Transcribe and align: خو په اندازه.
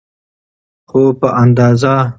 خو 0.89 1.01
په 1.19 1.27
اندازه. 1.41 1.95